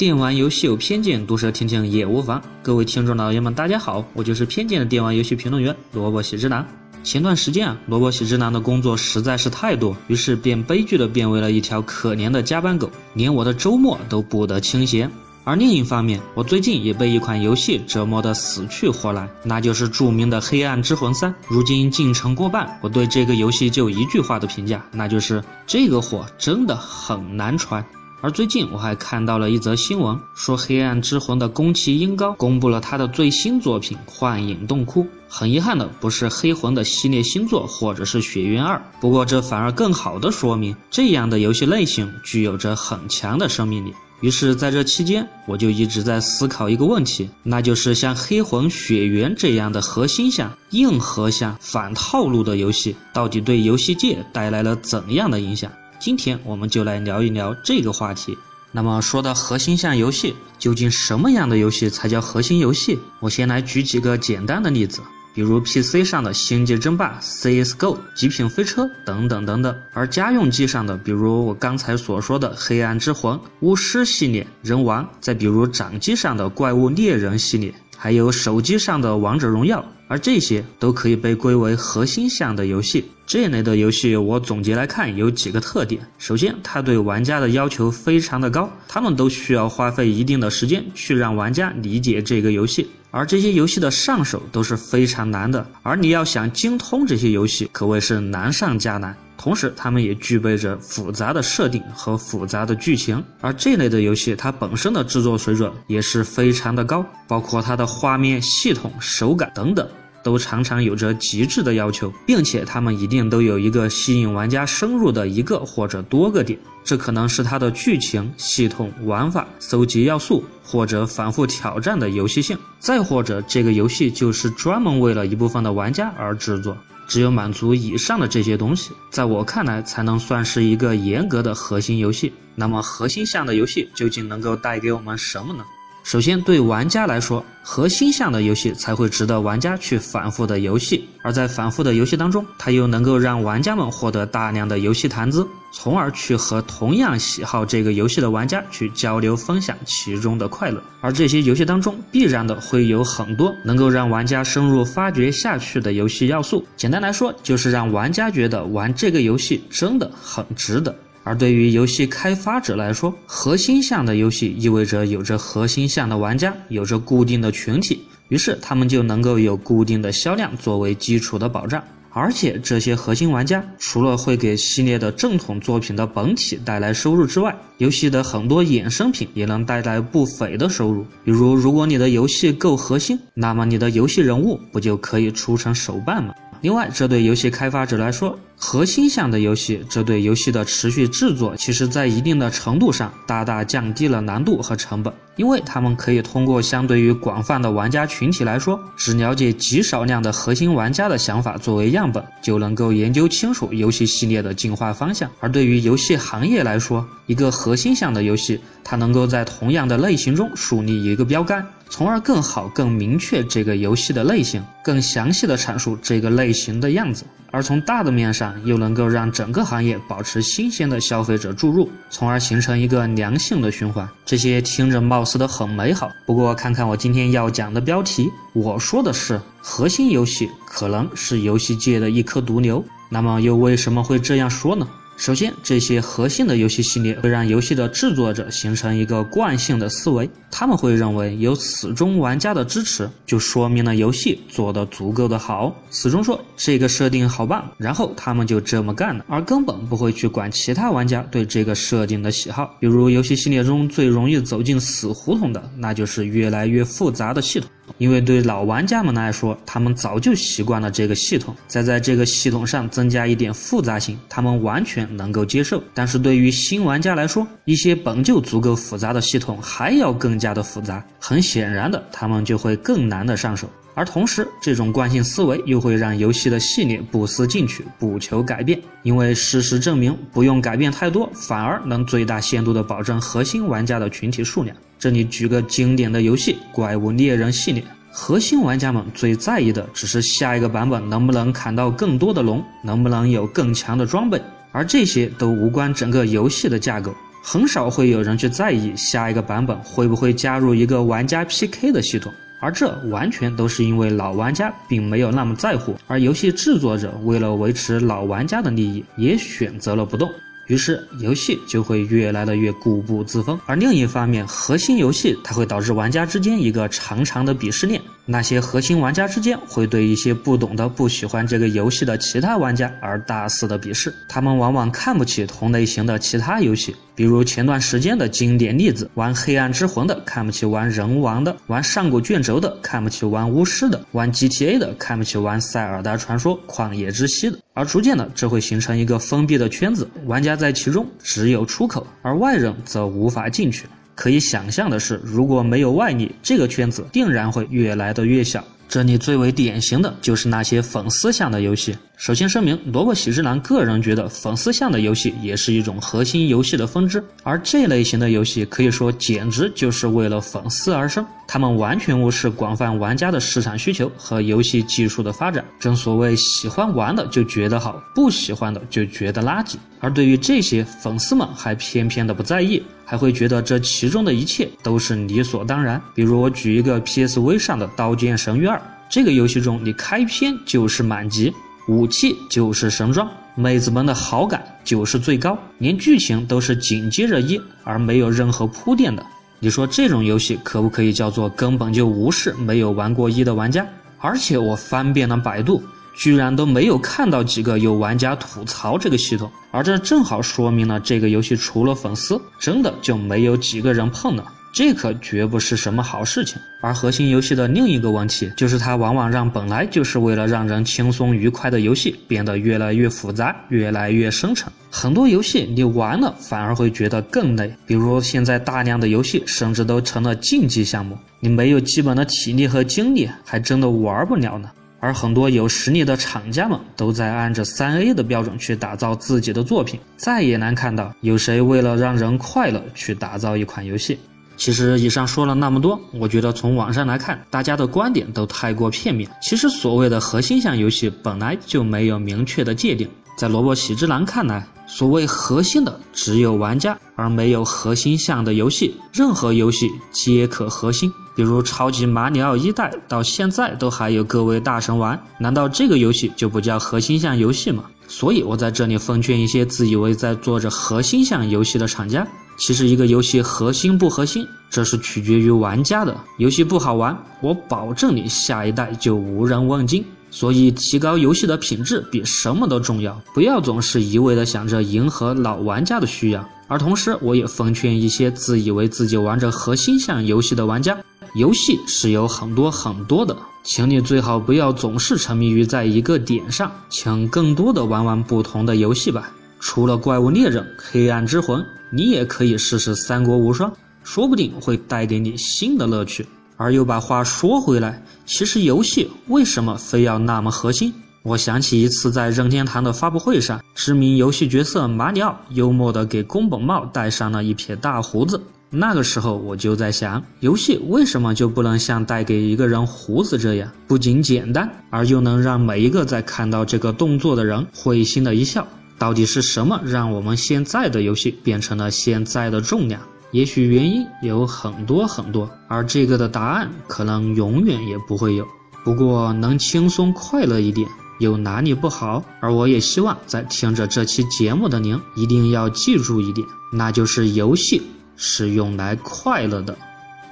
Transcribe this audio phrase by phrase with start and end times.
[0.00, 2.40] 电玩游戏有偏见，毒舌听听也无妨。
[2.62, 6.66] 各位听众老爷们，大家好，我就是偏见的电玩游戏评论员萝卜喜之郎。
[7.04, 15.10] 前段时间啊，萝卜喜之郎的工作实在是太多，于是便悲剧的变为了一条可怜的加班狗，连我的周末都不得清闲。
[15.44, 21.30] 而另一方面，我最近也被一款游戏折磨得死去活来，那就是著名的《黑暗之魂三》。
[21.46, 27.84] 如今进程过半，我对这个游戏就一句话的评价，那就是这个火真的很难传。
[28.22, 35.04] 而最近我还看到了一则新闻，说《黑暗之魂》的宫崎英高公布了他的最新作品《幻影洞窟》。
[35.26, 38.76] 很遗憾的，不是黑魂的系列新作，或者是《血缘二》。
[39.00, 43.94] 不过这反而更好的说明，这样的游戏类型具有着很强的生命力。
[44.20, 55.72] 于是，在这期间，我就一直在思考一个问题，那就是像《黑魂》《血缘》这样的核心向、硬核向、反套路的游戏，到底对游戏界带来了怎样的影响？
[56.00, 58.36] 今天我们就来聊一聊这个话题。
[58.72, 62.98] 那么说到核心向游戏，究竟什么样的游戏才叫核心游戏？
[63.18, 65.02] 我先来举几个简单的例子，
[65.34, 69.76] 比如 PC 上的《星际争霸》、CS:GO、极品飞车等等等等。
[69.92, 77.74] 而家用机上的，比如我刚才所说的《黑暗之魂》、巫师系列、人王，再比如掌机上的《怪物猎人》系列。
[78.02, 83.04] 还有手机上的王者荣耀，而这些都可以被归为核心向的游戏。
[83.30, 99.16] 这类的游戏，我总结来看有几个特点：首先，它对玩家的要求非常的高，他们都需要花费一定的时间去让玩家理解这个游戏，而这些游戏的上手都是非常难的，而你要想精通这些游戏，可谓是难上加难。
[99.38, 109.88] 同时，他们也具备着复杂的设定和复杂的剧情，而这类的游戏它本身的制作水准也是非常的高，包括它的画面、系统、手感等等，
[110.22, 126.76] 都常常有着极致的要求，并且他们一定都有一个吸引玩家深入的一个或者多个点，这可能是它的剧情、系统、玩法、搜集要素，或者反复挑战的游戏性，再或者这个游戏就是专门为了一部分的玩家而制作。
[127.08, 132.32] 只有满足以上的这些东西，在我看来才能算是一个严格的核心游戏。
[132.54, 135.64] 那么，核心向的游戏究竟能够带给我们什么呢？
[136.02, 150.82] 首先，对玩家来说，核心向的游戏才会值得玩家去反复的游戏，而在反复的游戏当中，它又能够让玩家们获得大量的游戏谈资，从而去和同样喜好这个游戏的玩家去交流分享其中的快乐。
[151.00, 156.64] 而这些游戏当中，必然的会有很多能够让玩家深入发掘下去的游戏要素。
[156.76, 160.92] 简单来说，就是让玩家觉得玩这个游戏真的很值得。
[161.22, 171.82] 而对于游戏开发者来说，核心向的游戏意味着有着核心向的玩家，有着固定的群体，于是他们就能够有固定的销量作为基础的保障。
[172.12, 181.06] 而且这些核心玩家除了会给系列的正统作品的本体带来收入之外，游戏的很多衍生品也能带来不菲的收入。
[181.24, 186.34] 比如，如果你的游戏够核心，那么你的游戏人物不就可以出成手办吗？
[186.62, 205.28] 另外，这对游戏开发者来说，核心向的游戏，这对游戏的持续制作，其实在一定的程度上大大降低了难度和成本，因为他们可以通过相对于广泛的玩家群体来说，只了解极少量的核心玩家的想法作为样本，就能够研究清楚游戏系列的进化方向。
[205.40, 211.66] 而对于游戏行业来说，一个核心向的游戏，它能够在同样的类型中树立一个标杆。
[211.92, 217.24] 从而更好、更明确这个游戏的类型，更详细的阐述这个类型的样子。
[217.50, 224.08] 而从大的面上，又能够让整个行业保持新鲜的消费者注入，从而形成一个良性的循环。
[224.24, 232.84] 这些听着貌似的很美好，不过看看我今天要讲的标题，我说的是核心游戏可能是游戏界的一颗毒瘤。
[233.08, 234.86] 那么又为什么会这样说呢？
[235.20, 245.76] 首先，这些核心的游戏系列会让游戏的制作者形成一个惯性的思维，他们会认为有死忠玩家的支持，就说明了游戏做得足够的好。
[245.90, 252.74] 死忠说这个设定好棒，然后他们就这么干了，而根本不会去管其他玩家对这个设定的喜好。
[252.80, 257.68] 比如游戏系列中最容易走进死胡同的，那就是越来越复杂的系统。
[257.98, 265.82] 因为对老玩家们来说，他们早就习惯了这个系统，再在这个系统上增加一点复杂性，他们完全能够接受。
[265.94, 273.68] 但是对于新玩家来说，一些本就足够复杂的系统还要更加的复杂，很显然的，他们就会更难的上手。
[274.00, 278.80] 而同时，这种惯性思维又会让游戏的系列不思进取，不求改变。
[279.02, 284.74] 因为事实证明，不用改变太多，反而能最大限度地保证核心玩家的群体数量。
[284.98, 294.40] 这里举个经典的游戏《怪物猎人》系列，核心玩家们最在意的只是下一个版本能不能砍到更多的龙，能不能有更强的装备，
[294.72, 297.14] 而这些都无关整个游戏的架构。
[297.42, 310.30] 很少会有人去在意下一个版本会不会加入一个玩家 PK 的系统，而这完全都是因为老玩家并没有那么在乎，而游戏制作者为了维持老玩家的利益，也选择了不动。
[310.70, 318.00] 于是游戏就会越来的越固步自封，而另一方面，核心游戏它会导致玩家之间一个长长的鄙视链。
[318.24, 337.58] 那些核心玩家之间会对一些不懂的、不喜欢这个游戏的其他玩家而大肆的鄙视，他们往往看不起同类型的其他游戏，比如前段时间的经典例子：玩《黑暗之魂》的看不起玩《人王》的，玩《上古卷轴》的看不起玩《巫师》的，玩 GTA 的看不起玩《塞尔达传说：旷野之息》的。
[337.72, 343.86] 而逐渐的，这会形成一个封闭的圈子，玩家在其中只有出口，而外人则无法进去。
[344.14, 348.62] 可以想象的是，如果没有外力，这个圈子定然会越来的越小。
[348.86, 351.96] 这里最为典型的就是那些粉丝向的游戏。
[352.16, 361.24] 首先声明，萝卜喜之郎个人觉得粉丝向的游戏也是一种核心游戏的分支，而这类型的游戏可以说简直就是为了粉丝而生。
[361.52, 365.64] 他们完全无视广泛玩家的市场需求和游戏技术的发展。
[365.80, 369.74] 正所谓，喜欢玩的就觉得好，不喜欢的就觉得垃圾。
[369.98, 376.00] 而对于这些粉丝们，还偏偏的不在意，还会觉得这其中的一切都是理所当然。
[376.14, 378.78] 比如我举一个 PSV 上的《刀剑神域二》。
[379.08, 381.52] 这个游戏中，你开篇就是满级，
[381.88, 389.26] 武器就是神装，妹子们的好感就是最高，连剧情都是紧接着一，而没有任何铺垫的。
[389.62, 393.86] 你说这种游戏可不可以叫做根本就无视没有玩过一的玩家？
[394.18, 395.82] 而且我翻遍了百度，
[396.16, 404.44] 居然都没有看到几个有玩家吐槽这个系统，而这正好说明了这个游戏除了粉丝，真的就没有几个人碰了。
[404.72, 406.58] 这可绝不是什么好事情。
[406.80, 414.72] 而核心游戏的另一个问题，就是它往往让本来就是为了让人轻松愉快的游戏变得越来越复杂、越来越深沉。
[414.90, 424.70] 很多游戏你玩了反而会觉得更累，比如现在大量的游戏甚至都成了竞技项目，你没有基本的体力和精力，还真的玩不了呢。
[425.02, 434.18] 而很多有实力的厂家们都在按着三 A 的标准去打造自己的作品，再也难看到有谁为了让人快乐去打造一款游戏。
[434.60, 439.26] 其实以上说了那么多，我觉得从网上来看，大家的观点都太过片面。
[439.40, 443.08] 其实所谓的核心向游戏本来就没有明确的界定。
[443.40, 448.94] 在萝卜喜之郎看来，所谓核心的只有玩家，而没有核心项的游戏。
[449.14, 457.84] 任何游戏皆可核心，比如超级马里奥一代到现在都还有各位大神玩，难道这个游戏就不叫核心项游戏吗？
[458.06, 462.28] 所以我在这里奉劝一些自以为在做着核心项游戏的厂家。
[462.58, 466.14] 其实一个游戏核心不核心，这是取决于玩家的。
[466.36, 470.04] 游戏不好玩，我保证你下一代就无人问津。
[470.30, 476.48] 所以提高游戏的品质比什么都重要，不要总是一味的想着迎合老玩家的需要。
[476.68, 480.96] 而同时，我也奉劝一些自以为自己玩着核心向游戏的玩家，
[481.34, 489.32] 游戏是有很多很多的，请你最好不要总是沉迷于在一个点上，请更多的玩玩不同的游戏吧。
[489.58, 493.72] 除了怪物猎人、黑暗之魂，你也可以试试三国无双，
[494.04, 496.24] 说不定会带给你新的乐趣。
[496.60, 500.92] 而又把话说回来，其实游戏为什么非要那么核心？
[501.22, 508.38] 我想起一次在任天堂的发布会上，知名游戏角色马里奥幽默地给宫本茂戴上了一撇大胡子。
[508.68, 518.68] 那个时候我就在想，游戏为什么就不能像带给一个人胡子这样，不仅简单，而又能让每一个在看到这个动作的人会心的一笑？
[518.98, 523.00] 到底是什么让我们现在的游戏变成了现在的重量？
[523.32, 528.46] 也许原因有很多很多，而这个的答案可能永远也不会有。
[528.84, 532.24] 不过能轻松快乐一点，有哪里不好？
[532.40, 537.82] 而我也希望在听着这期节目的您一定要记住一点，那就是游戏
[538.16, 539.76] 是用来快乐的。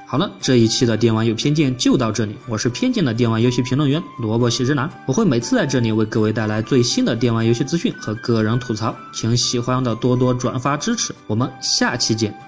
[0.07, 2.35] 好了，这一期的电玩有偏见就到这里。
[2.49, 11.15] 我是偏见的电玩游戏评论员萝卜喜之男，我会每次在这里为各位带来最新的电玩游戏资讯和个人吐槽，请喜欢的多多转发支持。
[11.27, 12.48] 我们下期见。